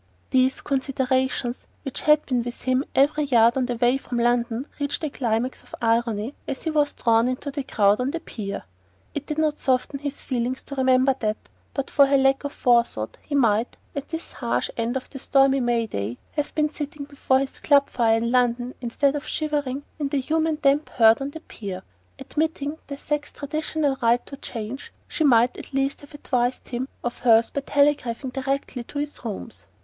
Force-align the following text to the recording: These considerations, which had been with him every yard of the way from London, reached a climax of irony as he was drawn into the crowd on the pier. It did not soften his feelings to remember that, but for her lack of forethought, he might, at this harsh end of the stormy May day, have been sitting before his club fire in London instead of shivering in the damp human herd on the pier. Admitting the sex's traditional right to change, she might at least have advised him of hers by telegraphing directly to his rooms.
These 0.31 0.61
considerations, 0.61 1.67
which 1.83 2.01
had 2.01 2.25
been 2.25 2.41
with 2.41 2.63
him 2.63 2.83
every 2.95 3.25
yard 3.25 3.55
of 3.55 3.67
the 3.67 3.75
way 3.75 3.99
from 3.99 4.17
London, 4.17 4.65
reached 4.79 5.03
a 5.03 5.11
climax 5.11 5.61
of 5.61 5.75
irony 5.79 6.33
as 6.47 6.63
he 6.63 6.71
was 6.71 6.93
drawn 6.93 7.27
into 7.27 7.51
the 7.51 7.61
crowd 7.61 7.99
on 7.99 8.09
the 8.09 8.19
pier. 8.19 8.63
It 9.13 9.27
did 9.27 9.37
not 9.37 9.59
soften 9.59 9.99
his 9.99 10.23
feelings 10.23 10.63
to 10.63 10.73
remember 10.75 11.13
that, 11.19 11.37
but 11.75 11.91
for 11.91 12.07
her 12.07 12.17
lack 12.17 12.43
of 12.43 12.51
forethought, 12.51 13.19
he 13.27 13.35
might, 13.35 13.77
at 13.95 14.09
this 14.09 14.31
harsh 14.31 14.71
end 14.75 14.97
of 14.97 15.07
the 15.11 15.19
stormy 15.19 15.59
May 15.59 15.85
day, 15.85 16.17
have 16.31 16.55
been 16.55 16.69
sitting 16.71 17.03
before 17.05 17.37
his 17.37 17.59
club 17.59 17.87
fire 17.87 18.17
in 18.17 18.31
London 18.31 18.73
instead 18.81 19.15
of 19.15 19.27
shivering 19.27 19.83
in 19.99 20.07
the 20.09 20.23
damp 20.63 20.89
human 20.89 20.97
herd 20.97 21.21
on 21.21 21.29
the 21.29 21.41
pier. 21.41 21.83
Admitting 22.17 22.75
the 22.87 22.97
sex's 22.97 23.33
traditional 23.33 23.95
right 24.01 24.25
to 24.25 24.35
change, 24.37 24.91
she 25.07 25.23
might 25.23 25.55
at 25.57 25.75
least 25.75 26.01
have 26.01 26.15
advised 26.15 26.69
him 26.69 26.87
of 27.03 27.19
hers 27.19 27.51
by 27.51 27.61
telegraphing 27.61 28.31
directly 28.31 28.83
to 28.85 28.97
his 28.97 29.23
rooms. 29.23 29.67